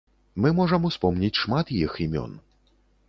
[0.45, 2.31] Мы можам успомніць шмат іх імён.